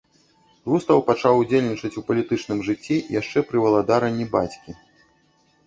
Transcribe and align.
Густаў 0.71 1.01
пачаў 1.09 1.33
удзельнічаць 1.41 1.91
у 2.01 2.03
палітычным 2.09 2.65
жыцці 2.71 2.97
яшчэ 3.19 3.45
пра 3.53 3.57
валадаранні 3.67 4.25
бацькі. 4.35 4.71